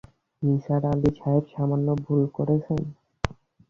নিসার 0.41 0.83
আলি 0.91 1.11
সাহেব 1.17 1.43
সামান্য 1.53 1.87
ভুল 2.03 2.21
করেছেন? 2.37 2.81